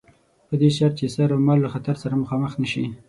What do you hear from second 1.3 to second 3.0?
اومال له خطر سره مخامخ نه شي.